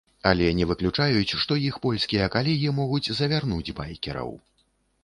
Але 0.29 0.45
не 0.59 0.65
выключаюць, 0.69 1.35
што 1.43 1.59
іх 1.67 1.77
польскія 1.85 2.31
калегі 2.37 2.75
могуць 2.81 3.13
завярнуць 3.21 3.75
байкераў. 3.83 4.39